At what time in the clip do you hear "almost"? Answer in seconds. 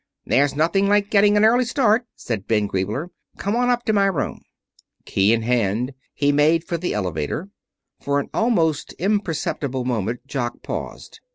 8.33-8.93